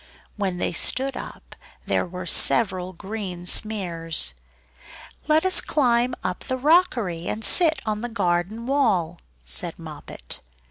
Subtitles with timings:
[0.35, 1.55] When they stood up
[1.85, 4.33] there were several green smears!
[5.27, 10.41] "Let us climb up the rockery, and sit on the garden wall," said Moppet.